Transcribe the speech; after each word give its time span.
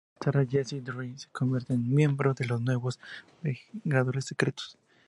Más 0.15 0.19
tarde, 0.33 0.47
Jessica 0.49 0.83
Drew 0.91 1.15
se 1.15 1.29
convierte 1.31 1.75
en 1.75 1.93
miembro 1.93 2.33
de 2.33 2.45
los 2.47 2.59
nuevos 2.59 2.97
Vengadores 3.43 4.25
Secretos. 4.25 4.75